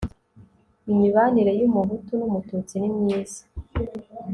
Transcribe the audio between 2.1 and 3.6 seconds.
n'umututsi ni myiza